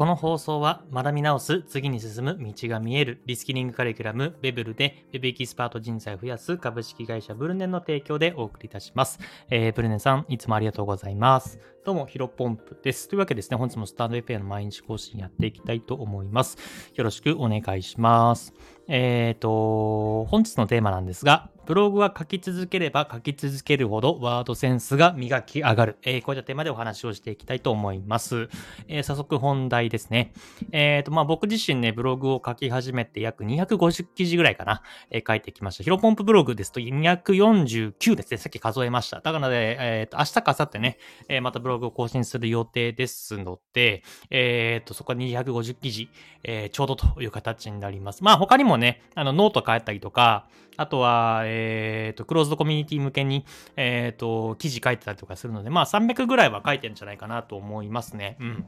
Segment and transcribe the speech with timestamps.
[0.00, 9.18] この放送は学び直す、次に進む道が見える、リスキリングカリキュラム、ベブルで、ウェブエキスパート人材を増やす株式会社ブルネンの提供でお送りいたします。
[9.50, 11.60] えー、ブルネンさん、いつもありがとうございます。
[11.84, 13.08] どうも、ヒロポンプです。
[13.10, 16.56] というわけですね、本日もスタンド FM の毎日更新やっていきたいと思います。
[16.94, 18.54] よろしくお願いします。
[18.88, 25.98] えっ、ー、と、本日のテーマなんですが、ブログは書き続ければ書き続けるほどワードセンスが磨き上がる。
[26.02, 28.48] えー、こういったテーマでお話をしていきたいと思います。
[28.88, 30.32] えー、早速本題ですね。
[30.72, 35.84] えっ、ー、と、まあ、僕自身ね、ブログを書き始めて約250記事ぐらいかな、えー、書いてきました。
[35.84, 38.38] ヒロポンプブログですと249ですね。
[38.38, 39.20] さっき数えました。
[39.20, 40.98] だからね、えっ、と、明日か明後日ね、
[41.28, 46.08] え、またブログを更新する予定ですので、えっ、と、そこは250記事、
[46.42, 48.24] え、ちょうどという形になります。
[48.24, 51.59] まあ、他にもね、あの、ノート変えたりとか、あとは、え
[52.12, 53.44] っ、ー、と、クローズドコミュニティ向けに、
[53.76, 58.36] えっ、ー、と、記事書いてたりとかするので、まあ300ぐらいは書いてるんじゃないかなと思いますね。
[58.40, 58.66] うん。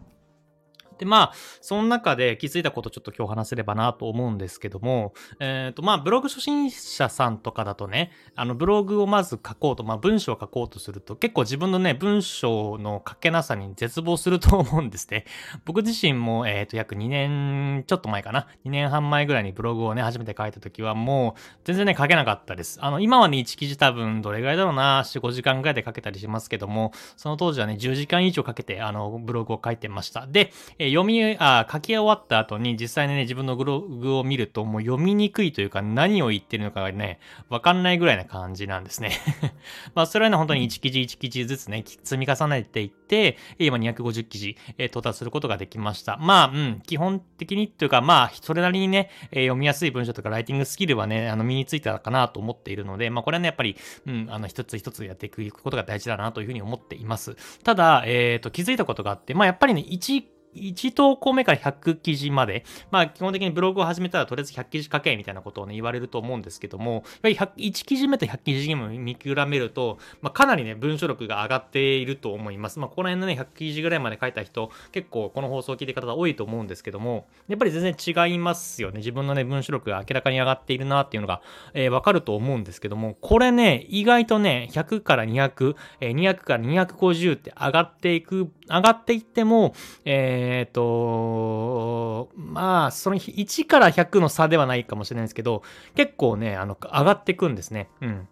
[0.98, 15.24] で、まあ、その中で気づいたことちょっと今日話せればなと思うんですけども、えっ、ー、と、まあ、ブログ初心者さんとかだとね、あの、ブログをまず書こうと、まあ、文章を書こうとすると、結構自分のね、文章の書けなさに絶望すると思うんですね。
[15.64, 18.46] 僕自身も、えっ、ー、と、約2年ちょっと前かな。
[18.64, 22.78] 2年半前ぐらいにブログをね、初めて書いた時はもう、全然ね、書けなかったです。
[22.82, 30.26] あの、今はね、1記事多分、どれぐらいだろうな、4、5時間ぐらいで書けたりしますけども、その当時はね、10時間以上かけて、あの、ブログを書いてました。
[30.26, 39.12] で、えー、読み、あ、書き終わった後に実際にね、自分のブログを見るともう読みにくいというか何を言ってるのかがね、わかんないぐらいな感じなんですね
[39.94, 46.16] まあ、それはね、本当に1記事1記事ずつね、積み重ねていって、今250記事、えー、到達することができました。
[46.16, 57.36] まあ、うん、基本的にというか、まあ、それなりにね、えー、読みやすい文章とかライティングスキルはね、あの、身についたかなと思っているので、まあ、これはね、やっぱり、うん、あの、一つ一つやっていくことが大事だなというふうに思っています。
[57.62, 72.78] ただ、えっ、ー、と、気づいたことがあって、まあ、やっぱりね、1 1投稿目から100記事まで、まあ基本的にブログを始めたらとりあえず100記事書けみたいなことをね言われると思うんですけども、やっぱり1記事目と100記事目を見比べると、まあかなりね文章力が上がっていると思います。
[72.78, 78.98] まあこの辺のね100記事ぐらいまで書いた人結構この放送を聞いてる方多いと思うんですけども、やっぱり全然違いますよね。
[78.98, 81.42] 自分のね文章力が明らかに上がっているなっていうのが、
[81.74, 89.74] えー、わかると思うんですけども、これね意外とね100から200、えー、200から250って上がっていく、上がっていっても、
[90.04, 95.62] えっ、ー、と、まあ、その1から100の差ではないかもしれないですけど、
[95.94, 97.88] 結構ね、あの、上がっていくんですね。
[98.00, 98.28] うん。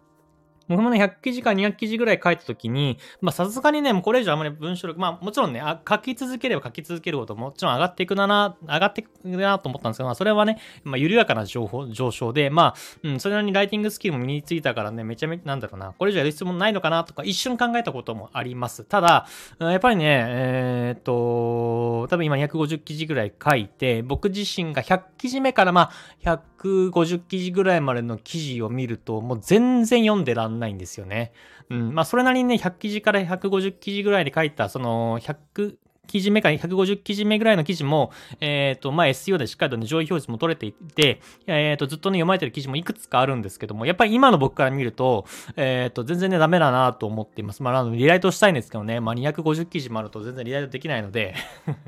[0.71, 18.83] 僕もね、100記事か200記事ぐらい書いたときに、まあさすがにね、もうこれ以上あんまり文章力、まあもちろんね、あ書き続ければ書き続けるほどもちろん上がっていくな、上がっていくなと思ったんですけど、まあそれはね、まあ緩やかな情報、上昇で、まあ、うん、それなりにライティングスキルも身についたからね、めちゃめちゃ、なんだろうな、これ以上やる必要もないのかなとか一瞬考えたこともあります。
[18.85, 19.27] ただ、
[19.59, 25.91] やっぱりね、えー、っと、多分今250記事ぐらい書いて、僕自身が100記事目からまあ
[26.23, 31.31] 100 150記事ぐらいまでの記事を見ると、もう全然読んでらんないんですよね。
[31.69, 31.93] うん。
[31.93, 35.75] まあ、それなりにね、100記事から150記事ぐらいで書いた、その、100、
[36.07, 45.25] 記事目か150記事目ぐらいの記事も、えっ、ー、と、まあ、SEO でしっかりとね、上位表示も取れていて、えっ、ー、と、ずっとね、読まれてる記事もいくつかあるんですけども、やっぱり今の僕から見ると、
[45.55, 47.63] えっ、ー、と、全然ね、ダメだなと思っています。
[47.63, 51.35] まあ、あの、リライトしたいんですけどね、まあ、250記事もあると全然リライトできないので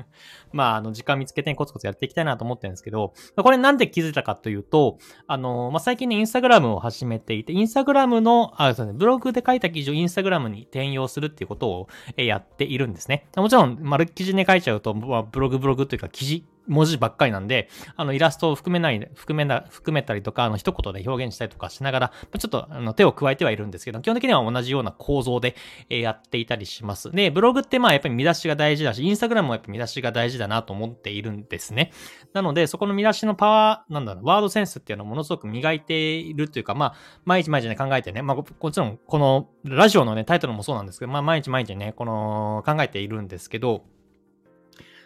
[0.52, 13.26] まあ、あの、時間見つけて、コツコツやっていきたいなと思ってるんですけど、これなんで気づいたかというと、あの、まあ、最近ね、インスタグラムを始めていて、インスタグラムの、あ、そうね、ブログで書いた記事をインスタグラムに転用するっていうことを、やっているんですね。
[13.36, 25.56] もちろん、丸記事で書いちゃうと、まあ、ブログブログというか記事文字ばっかりなんで、あの、イラストを含めない、含めな、含めたりとか、あの、一言で表現したりとかしながら、ちょっと、あの、手を加えてはいるんですけど、基本的には同じような構造で、
[25.90, 27.10] えー、やっていたりします。
[27.10, 31.92] で、ブログってまあ、やっぱり見出しが大事だし、インスタグラムもやっぱ見出しが大事だなと思っているんですね。
[32.32, 36.94] なので、そこの見出しのパワー、なんだろう、ワードセンスっていうのをものすごく磨いているというか、まあ、
[37.24, 43.84] 毎日毎日ね、考えてね、まあ、もちろん、この、ラジオのね、タイトルもそうなんですけど、まあ、毎日毎日ね、この、考えているんですけど、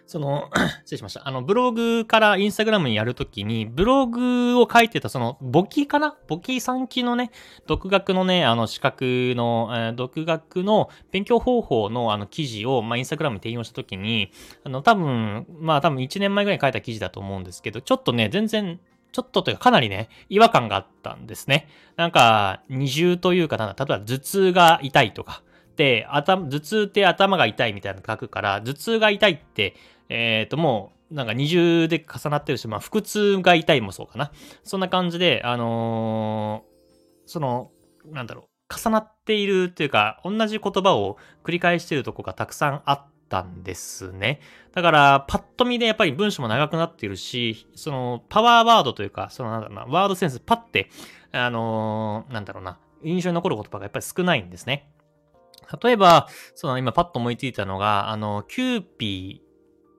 [0.08, 0.48] その、
[0.84, 1.28] 失礼しました。
[1.28, 6.16] あの、ブログからインスタグラムにやるときに、ブログを書いてた、その、簿記かな？
[6.26, 7.30] 簿記3期のね、
[7.66, 14.32] 独学のね、あの、資格の、えー、独学の勉強方法の、あの、記事を、まあ、インスタグラムに転用したときに、
[14.64, 18.80] あの、多分、まあ、多分1年前ぐらいに書いた記事だと思うんですけど、ちょっとね、全然、
[19.12, 21.68] ちょっとというかかなりね、違和感があったんですね。
[21.96, 25.42] なんか、二重というか、なんだ、例えば頭痛が痛いとか、
[25.78, 29.74] で、頭、頭痛って頭が痛いみたいなの書くから、頭痛が痛いって、
[30.08, 34.30] えっ、ー、と、もう、なんか二重で重なってるし、まあ、腹痛が痛いもそうかな。
[34.62, 37.70] そんな感じで、あのー、その、
[38.06, 44.40] なんだろう、重なっているというか、同じ言葉を繰り返しているとこがたくさんあっ、たんですね。
[44.72, 50.90] だから、パッと見でやっぱり文章も長くなっているし、その、パワーワードというか、その、なんだろうな、ワードセンス、パッて、
[51.30, 54.90] あのー、なんだろうな、印象に残る言葉がやっぱり少ないんですね。
[55.82, 59.47] 例えば、その今パッと思いついたのが、あの、キューピー、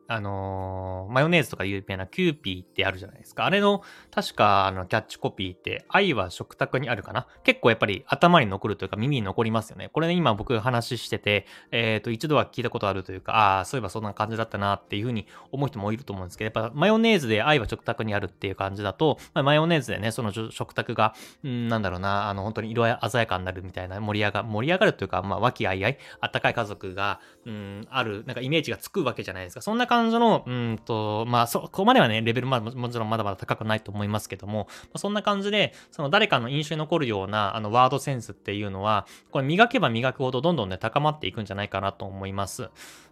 [0.09, 3.45] あのー、マヨネーズとか有名なキューピーってあるじゃないですか。
[3.45, 7.27] あれの、確か、あの、キャッチコピーって、愛は食卓にあるかな？
[7.43, 9.89] 結構やっぱり頭に残るというか耳に残りますよね。
[9.93, 21.13] これね、今僕話してて、えっ、ー、と、一度は聞いたことあるというか、ああ、そういえばそんな感じだったなっていうふうに思う人もいると思うんですけど、やっぱマヨネーズで愛は食卓にあるっていう感じだと、まあ、マヨネーズでね、その食卓が、
[21.45, 29.61] んなんだろうな、あの、本当に色鮮やかになるみたいな盛り上が、盛り上がるというか、まあ、和気あいあい、あったかい家族が、うん、ある、なんかイメージがつくわけじゃないですか。
[29.61, 42.69] そんな感の、うんと、まあ、そこまではね、レベルまもちろんまだまだ高くないと思いますけども、まあ、そんな感じで、その誰かの印象に残るような、あの、ワードセンスっていうのは、これ磨けば磨くほどどんどんね、高まっていくんじゃないかなと思います。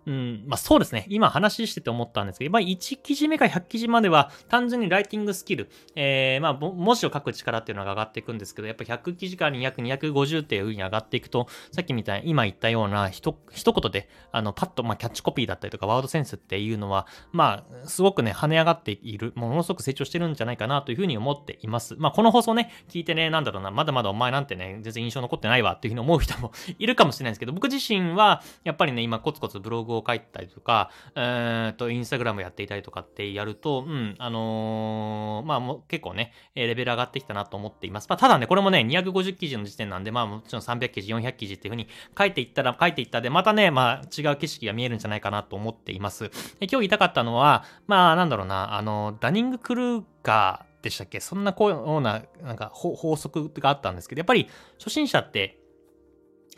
[0.07, 1.05] うん、まあそうですね。
[1.09, 21.95] 今話してて思ったんですけど、まあ1記事目から100記事までは単純にライティングスキル、えー、まあ文字を書く力っていうのが上がっていくんですけど、やっぱ100記事から200 250っていう風に上がっていくと、さっきみたいに今言ったような一言で、あの、パッと、まあキャッチコピーだったりとかワードセンスっていうのは、まあ、すごくね、跳ね上がっている、ものすごく成長してるんじゃないかなというふうに思っています。
[21.97, 38.07] まあこの放送ね、聞いてね、なんだろうな、まだまだお前なんてね、全然印象残ってないわっていうふうに思う人も いるかもしれないですけど、僕自身は、やっぱりね、今コツコツブログをを書いたりとか、えー、と、インスタグラムやっていたりとかってやると、うん、あのー、まあもう結構ね、レベル上がってきたなと思っています。
[38.09, 46.29] まあただね、これもね、250記事の時点なんで、まあもちろん300記事、400記事っていう風に書いていったら、書いていったで、またね、まあ違う景色が見えるんじゃないかなと思っています。
[46.29, 51.19] で今日言いたかったのは、まあなんだろうな、あの、ダニングクルーガーでしたっけ？
[51.19, 54.47] そんなこうような、なんか法則があったんですけど、やっぱり
[54.77, 55.59] 初心者って、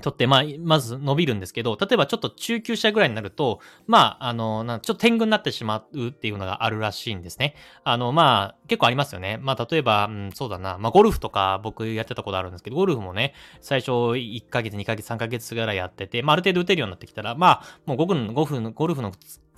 [0.02, 7.56] とって、まあ、まず伸びるんですけど、例えばちょっと中級者ぐらいになると、まあ、あの、なちょっと天狗になってしまうっていうのがあるらしいんですね。
[7.84, 9.38] あの、まあ、結構ありますよね。
[9.42, 19.12] まあ、例えば、うん、そうだな、まあ、ゴルフとか僕やってたことあるんですけど、ゴルフもね、最初1ヶ月、2ヶ月、3ヶ月ぐらいやってて、まあ、ある程度打てるようになってきたら、まあ、もう5分、5分、ゴルフの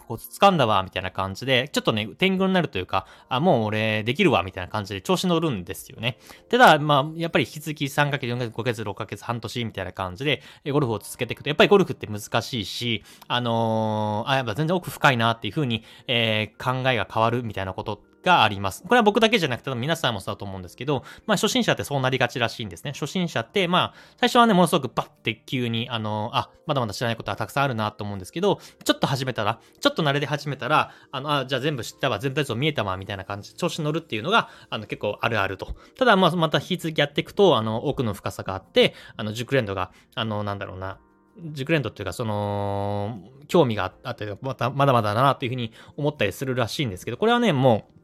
[0.08, 6.18] コツ掴んだわ、みたいな感じで、ちょっとね、天狗になるというか、あ、もう俺できるわ、みたいな感じで調子乗るんですよね。
[6.50, 18.84] ただ、まあ、やっぱり引き続き3ヶ月、4ヶ月、5ヶ月、6ヶ月、半年みたいな感じで、ゴルフを続けていくと、やっぱりゴルフって難しいし、あのー、あ、やっぱ全然奥深いなっていう風に、えー、考えが変わるみたいなことがあります。
[18.84, 22.94] これは僕だけじゃなくて皆さんもそうだと思うんですけど、まあ初心者ってそうなりがちらしいんですね。
[22.94, 35.76] 初心者って、まあ最初はね、ものすごくバッて急に、あの、あ、まだまだ知らないことはたくさんあるなと思うんですけど、ちょっと始めたら、ちょっと慣れで始めたら、あの、あ、じゃあ全部知ったわ、全体像見えたわ、みたいな感じで調子乗るっていうのが、あの、結構あるあると。
[35.98, 41.00] ただ、まあまた引き続きやっていくと、あの、奥の深さがあって、あの、熟練度が、あの、なんだろうな、
[41.54, 48.01] 熟練度っていうか、その、興味があったり、また、まだまだだなっていうふうに思ったりするらしいんですけど、これはね、もう、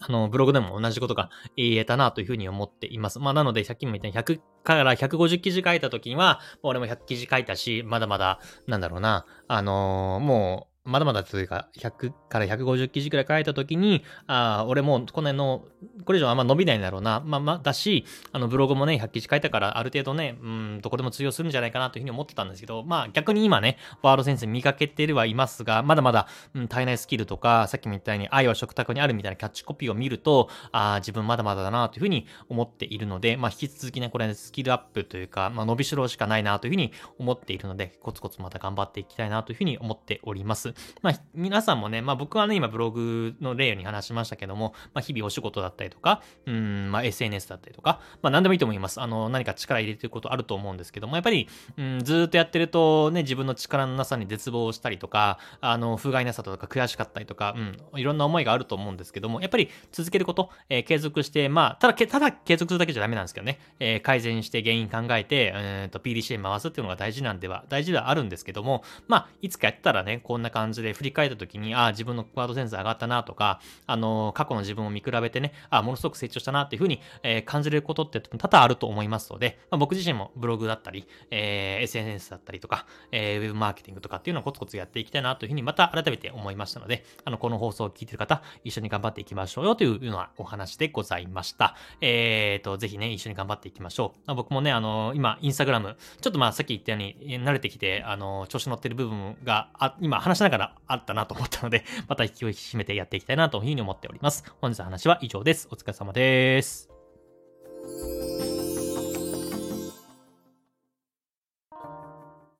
[0.00, 3.18] あの、ブログでも同じことが言えたなというふうに思っています。
[3.18, 15.64] まあ、なので、さっきも言ったように100から150記事書いた時には、俺も100記事書いたし、まだまだ、なんだろうな、あのー、もう、まだまだというか、100から150記事くらい書いたときに、ああ俺もうこの辺の、
[16.04, 17.22] これ以上あんま伸びないんだろうな。
[17.24, 40.74] まあまあ、だし、あのブログもね、100記事書いたから、ある程度ね、うん、どこでも通用するんじゃないかなというふうに思ってたんですけど、まあ逆に今ね、ワードセンス見かけてはいますが、まだまだ、うん、足りないスキルとか、さっきも言ったように愛は食卓にあるみたいなキャッチコピーを見ると、ああ自分まだまだだなというふうに思っているので、まあ引き続きね、これ、ね、スキルアップというか、まあ伸びしろしかないなというふうに思っているので、コツコツまた頑張っていきたいなというふうに思っております。
[41.02, 49.00] まあ皆さんもね、まあ僕はね、今ブログの例に話しましたけども、まあ日々お仕事だったりとか、うん、まあ SNS だったりとか、まあ何でもいいと思います。
[49.00, 57.54] あの、何か力入れてることあると思うんですけども、やっぱり、うん、ずっとやってるとね、自分の力のなさに絶望したりとか、あの、不甲斐なさとか悔しかったりとか、
[57.92, 91.76] うん、いろんな思いがあると思うんですけども、やっぱり続けること、えー、継続して、まあ、ただ、ただ継続するだけじゃダメなんですけどね、えー、改善して原因考えて、え、ー、と、PDCA 回すっていうのが大事なんでは、大事ではあるんですけども、まあ、いつかやったらね、こんな感じ感じで振り返った時に、ああ、自分ののワードセンス上がったなとか、あの、過去の自分を見比べてね、あ、ものすごく成長したなっていうふうに、えー、感じることって多々あると思いますので、まあ、僕自身もブログだったり、えー、SNS だったりとか、えー、ウェブマーケティングとかっていうのをコツコツやっていきたいなというふうにまた改めて思いましたので、あの、この放送を聞いてる方、一緒に頑張っていきましょうよというようなお話でございました。
[92.00, 94.18] えーと、ぜひね、一緒に頑張っていきましょう。
[94.26, 104.44] まあ、僕もね、あの、今、インスタグラム、ちょっとまあさっき言ったように、慣れてきて、あの、調子乗ってる部分が、あ今話しながらあったなと思ったので、 また引きを引き締めてやっていきたいなというふうに思っております。
[104.60, 105.68] 本日の話は以上です。
[105.70, 106.90] お疲れ様です。